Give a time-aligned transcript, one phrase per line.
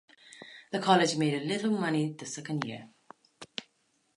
[0.71, 2.89] The college made a little money the second year.